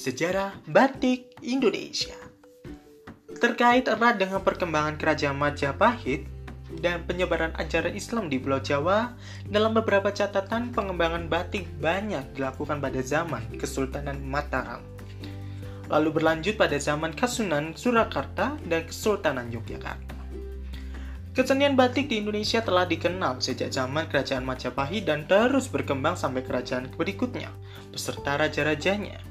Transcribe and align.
Sejarah 0.00 0.56
Batik 0.64 1.36
Indonesia 1.44 2.16
Terkait 3.36 3.84
erat 3.84 4.16
dengan 4.16 4.40
perkembangan 4.40 4.96
kerajaan 4.96 5.36
Majapahit 5.36 6.24
dan 6.80 7.04
penyebaran 7.04 7.52
ajaran 7.60 7.92
Islam 7.92 8.32
di 8.32 8.40
Pulau 8.40 8.64
Jawa, 8.64 9.12
dalam 9.44 9.76
beberapa 9.76 10.08
catatan 10.08 10.72
pengembangan 10.72 11.28
batik 11.28 11.68
banyak 11.84 12.32
dilakukan 12.32 12.80
pada 12.80 12.96
zaman 13.04 13.44
Kesultanan 13.60 14.24
Mataram. 14.24 14.80
Lalu 15.92 16.08
berlanjut 16.16 16.56
pada 16.56 16.80
zaman 16.80 17.12
Kasunan 17.12 17.76
Surakarta 17.76 18.56
dan 18.64 18.88
Kesultanan 18.88 19.52
Yogyakarta. 19.52 20.16
Kesenian 21.36 21.76
batik 21.76 22.08
di 22.08 22.24
Indonesia 22.24 22.64
telah 22.64 22.88
dikenal 22.88 23.44
sejak 23.44 23.68
zaman 23.68 24.08
Kerajaan 24.08 24.48
Majapahit 24.48 25.04
dan 25.04 25.28
terus 25.28 25.68
berkembang 25.68 26.16
sampai 26.16 26.40
kerajaan 26.40 26.88
berikutnya, 26.96 27.52
beserta 27.92 28.40
raja-rajanya. 28.40 29.29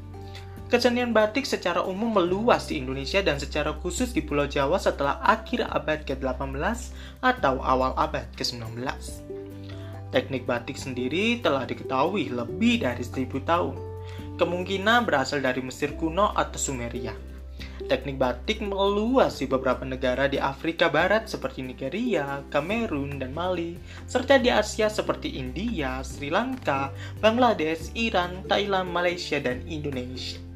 Kesenian 0.69 1.17
batik 1.17 1.49
secara 1.49 1.81
umum 1.81 2.13
meluas 2.13 2.69
di 2.69 2.77
Indonesia 2.77 3.25
dan 3.25 3.41
secara 3.41 3.73
khusus 3.81 4.13
di 4.13 4.21
Pulau 4.21 4.45
Jawa 4.45 4.77
setelah 4.77 5.17
akhir 5.25 5.65
abad 5.65 6.05
ke-18 6.05 6.93
atau 7.25 7.57
awal 7.65 7.97
abad 7.97 8.29
ke-19. 8.37 8.85
Teknik 10.13 10.45
batik 10.45 10.77
sendiri 10.77 11.41
telah 11.41 11.65
diketahui 11.65 12.29
lebih 12.29 12.85
dari 12.85 13.01
1000 13.01 13.49
tahun. 13.49 13.81
Kemungkinan 14.37 15.09
berasal 15.09 15.41
dari 15.41 15.65
Mesir 15.65 15.97
kuno 15.97 16.37
atau 16.37 16.61
Sumeria 16.61 17.17
Teknik 17.89 18.21
batik 18.21 18.61
meluas 18.61 19.41
di 19.41 19.49
beberapa 19.49 19.81
negara 19.81 20.29
di 20.29 20.37
Afrika 20.37 20.91
Barat 20.91 21.25
seperti 21.25 21.65
Nigeria, 21.65 22.45
Kamerun, 22.53 23.17
dan 23.17 23.33
Mali, 23.33 23.79
serta 24.05 24.37
di 24.37 24.53
Asia 24.53 24.91
seperti 24.91 25.39
India, 25.39 26.03
Sri 26.05 26.29
Lanka, 26.29 26.93
Bangladesh, 27.17 27.89
Iran, 27.97 28.45
Thailand, 28.45 28.93
Malaysia, 28.93 29.41
dan 29.41 29.65
Indonesia. 29.65 30.48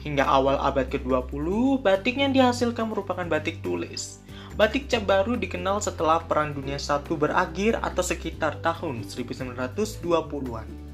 Hingga 0.00 0.24
awal 0.24 0.56
abad 0.60 0.88
ke-20, 0.88 1.46
batik 1.80 2.16
yang 2.20 2.32
dihasilkan 2.32 2.88
merupakan 2.88 3.24
batik 3.24 3.60
tulis. 3.64 4.20
Batik 4.58 4.92
cap 4.92 5.08
baru 5.08 5.40
dikenal 5.40 5.80
setelah 5.80 6.20
Perang 6.26 6.52
Dunia 6.52 6.76
I 6.76 7.14
berakhir 7.16 7.80
atau 7.80 8.02
sekitar 8.04 8.60
tahun 8.60 9.08
1920-an. 9.08 10.90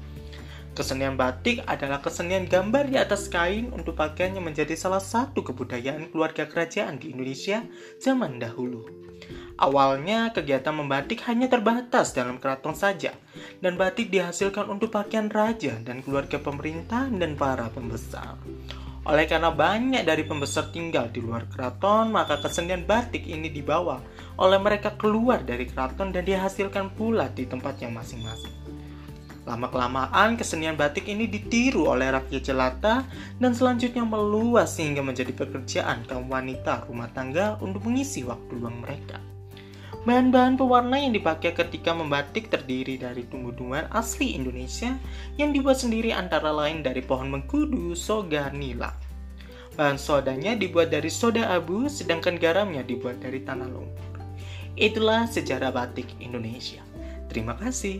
Kesenian 0.77 1.17
batik 1.17 1.65
adalah 1.65 2.05
kesenian 2.05 2.45
gambar 2.45 2.85
di 2.85 3.01
atas 3.01 3.25
kain 3.33 3.73
untuk 3.73 3.97
pakaian 3.97 4.37
yang 4.37 4.45
menjadi 4.45 4.77
salah 4.77 5.01
satu 5.01 5.41
kebudayaan 5.41 6.13
keluarga 6.13 6.45
kerajaan 6.45 7.01
di 7.01 7.17
Indonesia 7.17 7.65
zaman 7.97 8.37
dahulu. 8.37 8.85
Awalnya, 9.57 10.29
kegiatan 10.37 10.77
membatik 10.77 11.25
hanya 11.25 11.49
terbatas 11.49 12.13
dalam 12.13 12.37
keraton 12.37 12.77
saja, 12.77 13.09
dan 13.57 13.73
batik 13.73 14.13
dihasilkan 14.13 14.69
untuk 14.69 14.93
pakaian 14.93 15.33
raja 15.33 15.81
dan 15.81 16.05
keluarga 16.05 16.37
pemerintah 16.37 17.09
dan 17.09 17.33
para 17.33 17.65
pembesar. 17.73 18.37
Oleh 19.07 19.23
karena 19.23 19.55
banyak 19.55 20.03
dari 20.03 20.27
pembesar 20.27 20.67
tinggal 20.67 21.07
di 21.07 21.23
luar 21.23 21.47
keraton, 21.47 22.11
maka 22.11 22.43
kesenian 22.43 22.83
batik 22.83 23.23
ini 23.23 23.47
dibawa 23.47 24.03
oleh 24.35 24.59
mereka 24.59 24.99
keluar 24.99 25.47
dari 25.47 25.63
keraton 25.63 26.11
dan 26.11 26.27
dihasilkan 26.27 26.91
pula 26.91 27.31
di 27.31 27.47
tempatnya 27.47 27.87
masing-masing. 27.87 28.51
Lama-kelamaan 29.47 30.35
kesenian 30.35 30.75
batik 30.75 31.07
ini 31.07 31.23
ditiru 31.23 31.87
oleh 31.87 32.11
rakyat 32.11 32.51
jelata 32.51 33.07
dan 33.39 33.55
selanjutnya 33.55 34.03
meluas 34.03 34.75
sehingga 34.75 34.99
menjadi 34.99 35.31
pekerjaan 35.31 36.03
kaum 36.03 36.27
wanita 36.27 36.83
rumah 36.91 37.07
tangga 37.15 37.55
untuk 37.63 37.87
mengisi 37.87 38.27
waktu 38.27 38.59
luang 38.59 38.83
mereka. 38.83 39.23
Bahan-bahan 40.07 40.55
pewarna 40.55 40.95
yang 41.03 41.11
dipakai 41.11 41.51
ketika 41.51 41.91
membatik 41.91 42.47
terdiri 42.47 42.95
dari 42.95 43.27
tumbuh-tumbuhan 43.27 43.91
asli 43.91 44.39
Indonesia 44.39 44.95
yang 45.35 45.51
dibuat 45.51 45.83
sendiri 45.83 46.15
antara 46.15 46.47
lain 46.47 46.79
dari 46.79 47.03
pohon 47.03 47.27
mengkudu, 47.27 47.91
soga, 47.91 48.47
nila. 48.55 48.95
Bahan 49.75 49.99
sodanya 49.99 50.55
dibuat 50.55 50.95
dari 50.95 51.11
soda 51.11 51.51
abu, 51.51 51.91
sedangkan 51.91 52.39
garamnya 52.39 52.87
dibuat 52.87 53.19
dari 53.19 53.43
tanah 53.43 53.67
lumpur. 53.67 54.23
Itulah 54.79 55.27
sejarah 55.27 55.75
batik 55.75 56.07
Indonesia. 56.23 56.79
Terima 57.27 57.59
kasih. 57.59 57.99